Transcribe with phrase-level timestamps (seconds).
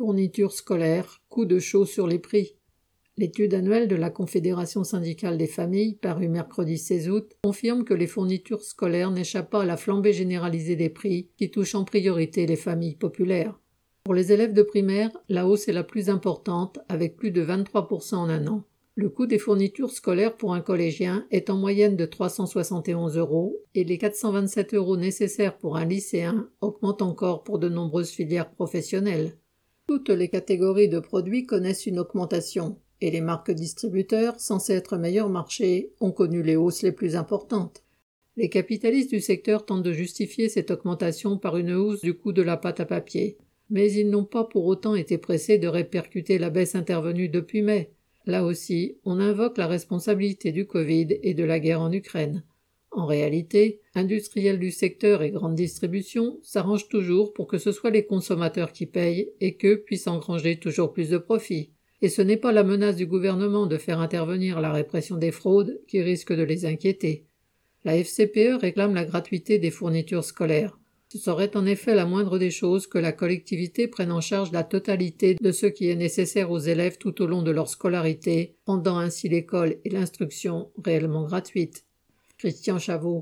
[0.00, 2.56] Fournitures scolaires, coup de chaud sur les prix.
[3.18, 8.06] L'étude annuelle de la Confédération syndicale des familles, parue mercredi 16 août, confirme que les
[8.06, 12.56] fournitures scolaires n'échappent pas à la flambée généralisée des prix qui touche en priorité les
[12.56, 13.60] familles populaires.
[14.02, 18.14] Pour les élèves de primaire, la hausse est la plus importante, avec plus de 23%
[18.14, 18.64] en un an.
[18.94, 23.84] Le coût des fournitures scolaires pour un collégien est en moyenne de 371 euros et
[23.84, 29.36] les 427 euros nécessaires pour un lycéen augmentent encore pour de nombreuses filières professionnelles.
[29.90, 35.28] Toutes les catégories de produits connaissent une augmentation, et les marques distributeurs, censées être meilleurs
[35.28, 37.82] marchés, ont connu les hausses les plus importantes.
[38.36, 42.40] Les capitalistes du secteur tentent de justifier cette augmentation par une hausse du coût de
[42.40, 43.36] la pâte à papier,
[43.68, 47.90] mais ils n'ont pas pour autant été pressés de répercuter la baisse intervenue depuis mai.
[48.26, 52.44] Là aussi, on invoque la responsabilité du Covid et de la guerre en Ukraine.
[52.92, 58.04] En réalité, industriels du secteur et grande distribution s'arrangent toujours pour que ce soit les
[58.04, 61.70] consommateurs qui payent et qu'eux puissent engranger toujours plus de profits.
[62.02, 65.80] Et ce n'est pas la menace du gouvernement de faire intervenir la répression des fraudes
[65.86, 67.26] qui risque de les inquiéter.
[67.84, 70.78] La FCPE réclame la gratuité des fournitures scolaires.
[71.12, 74.64] Ce serait en effet la moindre des choses que la collectivité prenne en charge la
[74.64, 78.98] totalité de ce qui est nécessaire aux élèves tout au long de leur scolarité, rendant
[78.98, 81.84] ainsi l'école et l'instruction réellement gratuites.
[82.40, 83.18] Christian Chavot